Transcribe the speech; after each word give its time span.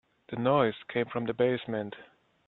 The 0.29 0.35
noise 0.37 0.73
came 0.89 1.05
from 1.05 1.25
the 1.25 1.33
basement. 1.35 1.95